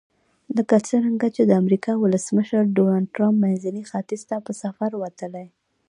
[0.57, 5.47] لکه څرنګه چې د امریکا ولسمشر ډونلډ ټرمپ منځني ختیځ ته په سفر وتلی.